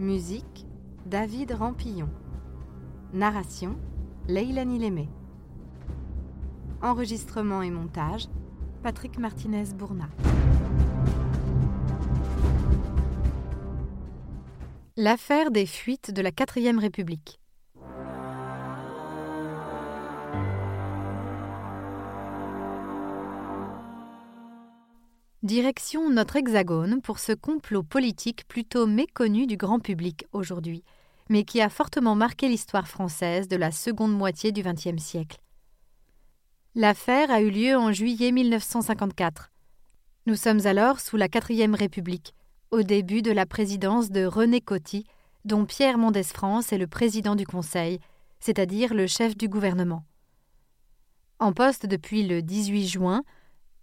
Musique 0.00 0.66
David 1.06 1.52
Rampillon. 1.52 2.08
Narration 3.12 3.76
Leilani 4.26 4.80
Lémé. 4.80 5.08
Enregistrement 6.82 7.62
et 7.62 7.70
montage 7.70 8.26
Patrick 8.82 9.20
Martinez-Bourna. 9.20 10.08
L'affaire 14.96 15.52
des 15.52 15.64
fuites 15.64 16.10
de 16.10 16.22
la 16.22 16.32
4ème 16.32 16.80
République. 16.80 17.38
Direction 25.44 26.08
notre 26.08 26.36
hexagone 26.36 27.02
pour 27.02 27.18
ce 27.18 27.32
complot 27.32 27.82
politique 27.82 28.48
plutôt 28.48 28.86
méconnu 28.86 29.46
du 29.46 29.58
grand 29.58 29.78
public 29.78 30.24
aujourd'hui, 30.32 30.82
mais 31.28 31.44
qui 31.44 31.60
a 31.60 31.68
fortement 31.68 32.14
marqué 32.14 32.48
l'histoire 32.48 32.88
française 32.88 33.46
de 33.46 33.56
la 33.56 33.70
seconde 33.70 34.16
moitié 34.16 34.52
du 34.52 34.62
XXe 34.62 34.96
siècle. 34.96 35.36
L'affaire 36.74 37.30
a 37.30 37.42
eu 37.42 37.50
lieu 37.50 37.76
en 37.76 37.92
juillet 37.92 38.32
1954. 38.32 39.52
Nous 40.24 40.34
sommes 40.34 40.64
alors 40.64 40.98
sous 40.98 41.18
la 41.18 41.28
Quatrième 41.28 41.74
République, 41.74 42.34
au 42.70 42.82
début 42.82 43.20
de 43.20 43.30
la 43.30 43.44
présidence 43.44 44.10
de 44.10 44.24
René 44.24 44.62
Coty, 44.62 45.04
dont 45.44 45.66
Pierre 45.66 45.98
Mendès 45.98 46.22
France 46.22 46.72
est 46.72 46.78
le 46.78 46.86
président 46.86 47.36
du 47.36 47.46
Conseil, 47.46 47.98
c'est-à-dire 48.40 48.94
le 48.94 49.06
chef 49.06 49.36
du 49.36 49.50
gouvernement. 49.50 50.06
En 51.38 51.52
poste 51.52 51.84
depuis 51.84 52.26
le 52.26 52.40
18 52.40 52.88
juin, 52.88 53.22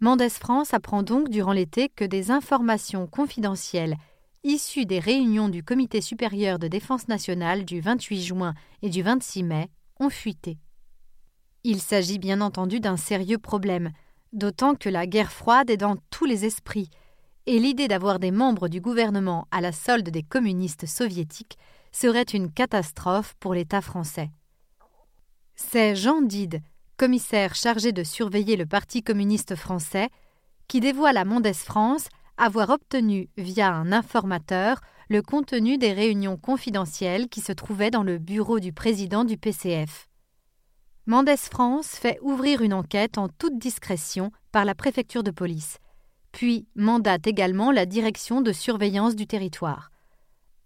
Mendès 0.02 0.30
France 0.30 0.74
apprend 0.74 1.04
donc 1.04 1.30
durant 1.30 1.54
l'été 1.54 1.88
que 1.88 2.04
des 2.04 2.32
informations 2.32 3.06
confidentielles 3.06 3.98
issues 4.44 4.88
des 4.88 4.98
réunions 4.98 5.48
du 5.48 5.64
Comité 5.64 6.02
supérieur 6.02 6.58
de 6.58 6.68
défense 6.68 7.08
nationale 7.08 7.66
du 7.66 7.82
28 7.82 8.24
juin 8.24 8.56
et 8.82 8.90
du 8.90 9.04
26 9.04 9.44
mai 9.44 9.70
ont 10.00 10.10
fuité. 10.10 10.58
Il 11.64 11.80
s'agit 11.80 12.18
bien 12.18 12.42
entendu 12.42 12.80
d'un 12.80 12.98
sérieux 12.98 13.38
problème, 13.38 13.92
d'autant 14.34 14.74
que 14.74 14.90
la 14.90 15.06
guerre 15.06 15.32
froide 15.32 15.70
est 15.70 15.78
dans 15.78 15.98
tous 16.10 16.26
les 16.26 16.46
esprits, 16.46 16.90
et 17.46 17.60
l'idée 17.60 17.88
d'avoir 17.88 18.18
des 18.18 18.32
membres 18.32 18.70
du 18.70 18.82
gouvernement 18.82 19.48
à 19.52 19.62
la 19.62 19.72
solde 19.72 20.10
des 20.10 20.24
communistes 20.24 20.88
soviétiques 20.88 21.60
serait 21.92 22.24
une 22.24 22.52
catastrophe 22.52 23.36
pour 23.40 23.54
l'État 23.54 23.82
français. 23.82 24.32
C'est 25.54 25.96
Jean 25.96 26.22
Dide, 26.22 26.62
commissaire 27.02 27.56
chargé 27.56 27.94
de 27.94 28.04
surveiller 28.04 28.56
le 28.56 28.68
Parti 28.68 29.02
communiste 29.02 29.56
français, 29.56 30.10
qui 30.68 30.80
dévoile 30.80 31.18
à 31.18 31.26
Mendès 31.26 31.56
France 31.56 32.08
avoir 32.38 32.70
obtenu 32.70 33.28
via 33.38 33.74
un 33.74 33.92
informateur 33.92 34.82
le 35.10 35.24
contenu 35.24 35.80
des 35.80 35.94
réunions 35.94 36.38
confidentielles 36.38 37.28
qui 37.28 37.42
se 37.42 37.54
trouvaient 37.54 37.90
dans 37.90 38.04
le 38.04 38.20
bureau 38.20 38.60
du 38.60 38.72
président 38.72 39.24
du 39.24 39.36
PCF. 39.36 40.10
Mendès 41.08 41.38
France 41.38 41.88
fait 41.88 42.20
ouvrir 42.22 42.62
une 42.62 42.75
enquête 42.75 43.18
en 43.18 43.30
toute 43.30 43.58
discrétion 43.58 44.31
par 44.52 44.64
la 44.64 44.75
préfecture 44.75 45.24
de 45.24 45.31
police, 45.31 45.80
puis 46.31 46.68
mandate 46.75 47.25
également 47.25 47.72
la 47.72 47.88
direction 47.88 48.42
de 48.42 48.52
surveillance 48.52 49.16
du 49.16 49.25
territoire. 49.25 49.90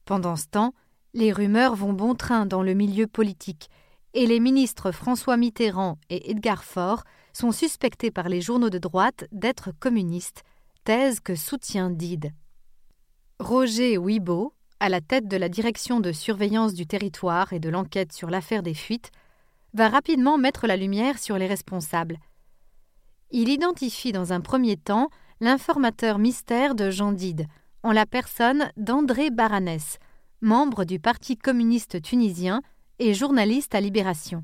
Pendant 0.03 0.35
ce 0.35 0.47
temps, 0.47 0.73
les 1.13 1.31
rumeurs 1.31 1.75
vont 1.75 1.93
bon 1.93 2.13
train 2.13 2.45
dans 2.45 2.61
le 2.61 2.73
milieu 2.73 3.07
politique 3.07 3.69
et 4.15 4.25
les 4.25 4.39
ministres 4.39 4.91
François 4.91 5.35
Mitterrand 5.35 5.99
et 6.09 6.31
Edgar 6.31 6.63
Faure 6.63 7.03
sont 7.33 7.51
suspectés 7.51 8.11
par 8.11 8.29
les 8.29 8.39
journaux 8.39 8.69
de 8.69 8.77
droite 8.77 9.25
d'être 9.33 9.71
communistes, 9.77 10.43
thèse 10.85 11.19
que 11.19 11.35
soutient 11.35 11.89
Dide. 11.89 12.31
Roger 13.39 13.97
Wibo, 13.97 14.53
à 14.79 14.87
la 14.87 15.01
tête 15.01 15.27
de 15.27 15.35
la 15.35 15.49
direction 15.49 15.99
de 15.99 16.13
surveillance 16.13 16.73
du 16.73 16.87
territoire 16.87 17.51
et 17.51 17.59
de 17.59 17.67
l'enquête 17.67 18.13
sur 18.13 18.29
l'affaire 18.29 18.63
des 18.63 18.73
fuites, 18.73 19.11
va 19.73 19.89
rapidement 19.89 20.37
mettre 20.37 20.65
la 20.65 20.77
lumière 20.77 21.19
sur 21.19 21.37
les 21.37 21.47
responsables. 21.47 22.17
Il 23.31 23.49
identifie 23.49 24.13
dans 24.13 24.31
un 24.31 24.39
premier 24.39 24.77
temps 24.77 25.09
l'informateur 25.41 26.19
mystère 26.19 26.73
de 26.73 26.89
Jean 26.89 27.11
Dide, 27.11 27.47
en 27.83 27.91
la 27.91 28.05
personne 28.05 28.71
d'André 28.77 29.29
Baranès, 29.29 29.99
membre 30.39 30.85
du 30.85 31.01
Parti 31.01 31.35
communiste 31.35 32.01
tunisien 32.01 32.61
et 32.99 33.13
journaliste 33.13 33.75
à 33.75 33.81
Libération. 33.81 34.43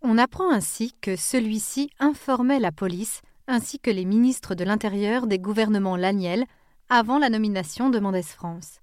On 0.00 0.18
apprend 0.18 0.50
ainsi 0.50 0.94
que 1.00 1.16
celui-ci 1.16 1.90
informait 1.98 2.58
la 2.58 2.72
police 2.72 3.22
ainsi 3.46 3.78
que 3.78 3.90
les 3.90 4.04
ministres 4.04 4.54
de 4.54 4.64
l'Intérieur 4.64 5.26
des 5.26 5.38
gouvernements 5.38 5.96
Laniel 5.96 6.44
avant 6.88 7.18
la 7.18 7.28
nomination 7.28 7.90
de 7.90 7.98
Mendès 7.98 8.22
France. 8.22 8.80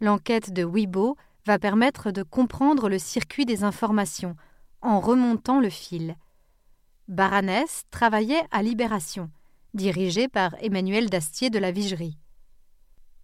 L'enquête 0.00 0.52
de 0.52 0.64
Wibo 0.64 1.16
va 1.46 1.58
permettre 1.58 2.10
de 2.10 2.22
comprendre 2.22 2.88
le 2.88 2.98
circuit 2.98 3.46
des 3.46 3.64
informations 3.64 4.36
en 4.82 5.00
remontant 5.00 5.60
le 5.60 5.70
fil. 5.70 6.16
Baranès 7.08 7.84
travaillait 7.90 8.44
à 8.50 8.62
Libération, 8.62 9.30
dirigé 9.74 10.28
par 10.28 10.54
Emmanuel 10.60 11.08
Dastier 11.08 11.50
de 11.50 11.58
la 11.58 11.70
Vigerie. 11.70 12.18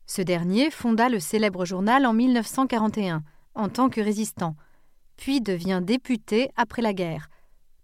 Ce 0.06 0.22
dernier 0.22 0.70
fonda 0.70 1.08
le 1.08 1.20
célèbre 1.20 1.64
journal 1.64 2.06
en 2.06 2.12
1941 2.12 3.22
en 3.54 3.68
tant 3.68 3.88
que 3.88 4.00
résistant, 4.00 4.56
puis 5.16 5.40
devient 5.40 5.80
député 5.82 6.50
après 6.56 6.82
la 6.82 6.92
guerre, 6.92 7.28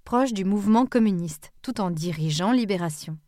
proche 0.04 0.32
du 0.32 0.44
mouvement 0.44 0.86
communiste, 0.86 1.52
tout 1.62 1.80
en 1.80 1.90
dirigeant 1.90 2.52
Libération. 2.52 3.18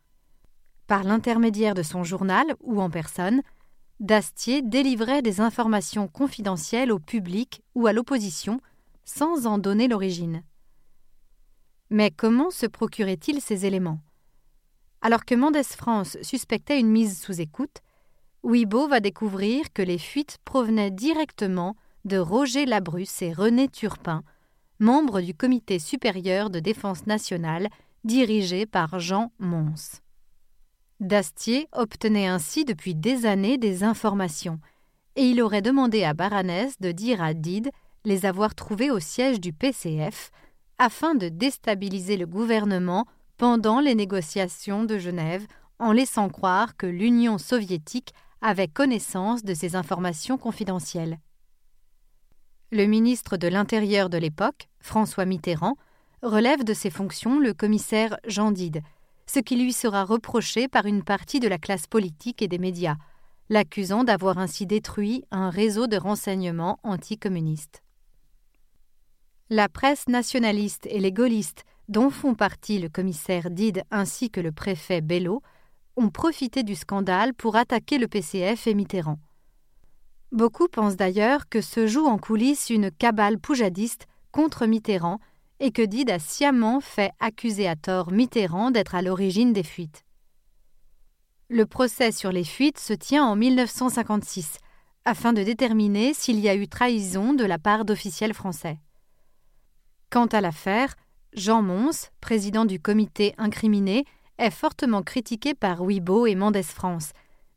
Par 0.87 1.03
l'intermédiaire 1.03 1.75
de 1.75 1.83
son 1.83 2.03
journal 2.03 2.45
ou 2.59 2.81
en 2.81 2.89
personne, 2.89 3.41
Dastier 3.99 4.63
délivrait 4.63 5.21
des 5.21 5.41
informations 5.41 6.07
confidentielles 6.07 6.91
au 6.91 6.97
public 6.97 7.61
ou 7.75 7.85
à 7.85 7.93
l'opposition 7.93 8.59
sans 9.05 9.45
en 9.45 9.57
donner 9.57 9.87
l'origine. 9.87 10.43
Mais 11.91 12.09
comment 12.09 12.49
se 12.49 12.65
procurait-il 12.65 13.41
ces 13.41 13.65
éléments? 13.65 13.99
Alors 15.01 15.25
que 15.25 15.35
Mendès 15.35 15.63
France 15.63 16.17
suspectait 16.21 16.79
une 16.79 16.89
mise 16.89 17.21
sous 17.21 17.41
écoute, 17.41 17.81
Wibo 18.43 18.87
va 18.87 18.99
découvrir 18.99 19.71
que 19.73 19.81
les 19.81 19.97
fuites 19.97 20.39
provenaient 20.45 20.91
directement 20.91 21.75
de 22.05 22.17
Roger 22.17 22.65
Labrusse 22.65 23.21
et 23.21 23.33
René 23.33 23.67
Turpin, 23.67 24.23
membres 24.79 25.21
du 25.21 25.33
Comité 25.33 25.79
supérieur 25.79 26.49
de 26.49 26.59
défense 26.59 27.05
nationale 27.05 27.69
dirigé 28.03 28.65
par 28.65 28.99
Jean 28.99 29.31
Mons. 29.39 30.01
Dastier 30.99 31.67
obtenait 31.71 32.27
ainsi 32.27 32.65
depuis 32.65 32.95
des 32.95 33.25
années 33.25 33.57
des 33.57 33.83
informations, 33.83 34.59
et 35.15 35.23
il 35.23 35.41
aurait 35.41 35.61
demandé 35.61 36.03
à 36.03 36.13
Baranès 36.13 36.79
de 36.79 36.91
dire 36.91 37.21
à 37.21 37.33
Dide 37.33 37.71
les 38.05 38.25
avoir 38.25 38.55
trouvées 38.55 38.91
au 38.91 38.99
siège 38.99 39.39
du 39.39 39.53
PCF 39.53 40.31
afin 40.77 41.13
de 41.13 41.29
déstabiliser 41.29 42.17
le 42.17 42.25
gouvernement 42.25 43.05
pendant 43.37 43.79
les 43.79 43.93
négociations 43.93 44.83
de 44.83 44.97
Genève 44.97 45.45
en 45.79 45.91
laissant 45.91 46.29
croire 46.29 46.75
que 46.77 46.87
l'Union 46.87 47.37
soviétique 47.37 48.13
avait 48.41 48.67
connaissance 48.67 49.43
de 49.43 49.53
ces 49.53 49.75
informations 49.75 50.37
confidentielles. 50.37 51.19
Le 52.73 52.85
ministre 52.85 53.35
de 53.35 53.49
l'Intérieur 53.49 54.09
de 54.09 54.17
l'époque, 54.17 54.69
François 54.79 55.25
Mitterrand, 55.25 55.75
relève 56.23 56.63
de 56.63 56.73
ses 56.73 56.89
fonctions 56.89 57.37
le 57.37 57.53
commissaire 57.53 58.15
Jean 58.25 58.53
Dide, 58.53 58.81
ce 59.25 59.39
qui 59.39 59.57
lui 59.57 59.73
sera 59.73 60.05
reproché 60.05 60.69
par 60.69 60.85
une 60.85 61.03
partie 61.03 61.41
de 61.41 61.49
la 61.49 61.57
classe 61.57 61.85
politique 61.85 62.41
et 62.41 62.47
des 62.47 62.59
médias, 62.59 62.95
l'accusant 63.49 64.05
d'avoir 64.05 64.37
ainsi 64.37 64.65
détruit 64.67 65.25
un 65.31 65.49
réseau 65.49 65.87
de 65.87 65.97
renseignements 65.97 66.79
anticommunistes. 66.83 67.83
La 69.49 69.67
presse 69.67 70.07
nationaliste 70.07 70.87
et 70.89 70.99
les 70.99 71.11
gaullistes, 71.11 71.65
dont 71.89 72.09
font 72.09 72.35
partie 72.35 72.79
le 72.79 72.87
commissaire 72.87 73.51
Dide 73.51 73.83
ainsi 73.91 74.29
que 74.29 74.39
le 74.39 74.53
préfet 74.53 75.01
Bello, 75.01 75.41
ont 75.97 76.09
profité 76.09 76.63
du 76.63 76.75
scandale 76.75 77.33
pour 77.33 77.57
attaquer 77.57 77.97
le 77.97 78.07
PCF 78.07 78.65
et 78.67 78.75
Mitterrand. 78.75 79.19
Beaucoup 80.31 80.69
pensent 80.69 80.95
d'ailleurs 80.95 81.49
que 81.49 81.59
se 81.59 81.87
joue 81.87 82.05
en 82.05 82.17
coulisses 82.17 82.69
une 82.69 82.89
cabale 82.89 83.37
poujadiste 83.37 84.07
contre 84.31 84.65
Mitterrand 84.65 85.19
et 85.59 85.71
que 85.71 85.81
Dide 85.81 86.09
a 86.09 86.19
sciemment 86.19 86.79
fait 86.79 87.11
accuser 87.19 87.67
à 87.67 87.75
tort 87.75 88.11
Mitterrand 88.11 88.71
d'être 88.71 88.95
à 88.95 89.01
l'origine 89.01 89.51
des 89.51 89.63
fuites. 89.63 90.05
Le 91.49 91.65
procès 91.65 92.13
sur 92.13 92.31
les 92.31 92.45
fuites 92.45 92.79
se 92.79 92.93
tient 92.93 93.25
en 93.25 93.35
1956, 93.35 94.57
afin 95.03 95.33
de 95.33 95.43
déterminer 95.43 96.13
s'il 96.13 96.39
y 96.39 96.47
a 96.47 96.55
eu 96.55 96.67
trahison 96.67 97.33
de 97.33 97.43
la 97.43 97.59
part 97.59 97.83
d'officiels 97.83 98.33
français. 98.33 98.79
Quant 100.09 100.27
à 100.27 100.39
l'affaire, 100.39 100.95
Jean 101.33 101.61
Mons, 101.61 102.09
président 102.21 102.63
du 102.63 102.79
comité 102.79 103.35
incriminé, 103.37 104.05
est 104.37 104.51
fortement 104.51 105.03
critiqué 105.03 105.53
par 105.53 105.81
Wibo 105.81 106.25
et 106.25 106.35
Mendès 106.35 106.63
France, 106.63 107.11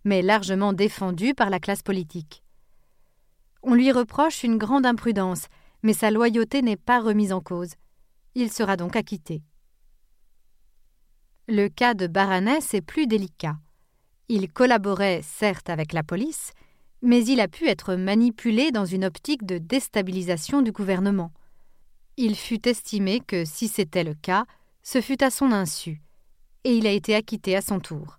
mais 0.04 0.22
largement 0.22 0.72
défendu 0.72 1.34
par 1.34 1.50
la 1.50 1.60
classe 1.60 1.82
politique. 1.82 2.43
On 3.66 3.74
lui 3.74 3.90
reproche 3.92 4.44
une 4.44 4.58
grande 4.58 4.84
imprudence, 4.84 5.46
mais 5.82 5.94
sa 5.94 6.10
loyauté 6.10 6.60
n'est 6.60 6.76
pas 6.76 7.00
remise 7.00 7.32
en 7.32 7.40
cause. 7.40 7.72
Il 8.34 8.52
sera 8.52 8.76
donc 8.76 8.94
acquitté. 8.94 9.42
Le 11.48 11.68
cas 11.68 11.94
de 11.94 12.06
Baranès 12.06 12.74
est 12.74 12.82
plus 12.82 13.06
délicat. 13.06 13.56
Il 14.28 14.52
collaborait 14.52 15.22
certes 15.22 15.70
avec 15.70 15.94
la 15.94 16.02
police, 16.02 16.52
mais 17.00 17.24
il 17.24 17.40
a 17.40 17.48
pu 17.48 17.66
être 17.66 17.94
manipulé 17.94 18.70
dans 18.70 18.84
une 18.84 19.04
optique 19.04 19.46
de 19.46 19.56
déstabilisation 19.56 20.60
du 20.60 20.70
gouvernement. 20.70 21.32
Il 22.18 22.36
fut 22.36 22.68
estimé 22.68 23.20
que 23.20 23.46
si 23.46 23.68
c'était 23.68 24.04
le 24.04 24.14
cas, 24.14 24.44
ce 24.82 25.00
fut 25.00 25.24
à 25.24 25.30
son 25.30 25.52
insu, 25.52 26.02
et 26.64 26.76
il 26.76 26.86
a 26.86 26.92
été 26.92 27.14
acquitté 27.14 27.56
à 27.56 27.62
son 27.62 27.80
tour. 27.80 28.18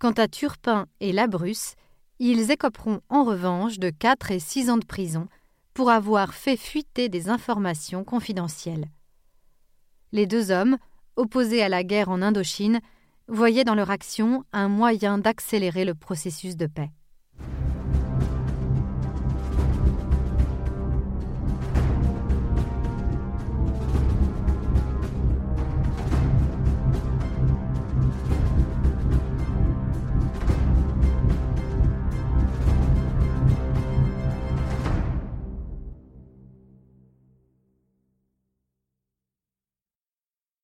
Quant 0.00 0.12
à 0.12 0.26
Turpin 0.26 0.86
et 0.98 1.12
Labrusse, 1.12 1.76
ils 2.18 2.50
écoperont 2.50 3.00
en 3.08 3.24
revanche 3.24 3.78
de 3.78 3.90
quatre 3.90 4.30
et 4.30 4.40
six 4.40 4.70
ans 4.70 4.78
de 4.78 4.84
prison 4.84 5.28
pour 5.74 5.90
avoir 5.90 6.34
fait 6.34 6.56
fuiter 6.56 7.08
des 7.08 7.28
informations 7.28 8.04
confidentielles. 8.04 8.88
Les 10.12 10.26
deux 10.26 10.50
hommes, 10.50 10.78
opposés 11.16 11.62
à 11.62 11.68
la 11.68 11.84
guerre 11.84 12.08
en 12.08 12.22
Indochine, 12.22 12.80
voyaient 13.28 13.64
dans 13.64 13.74
leur 13.74 13.90
action 13.90 14.44
un 14.52 14.68
moyen 14.68 15.18
d'accélérer 15.18 15.84
le 15.84 15.94
processus 15.94 16.56
de 16.56 16.66
paix. 16.66 16.90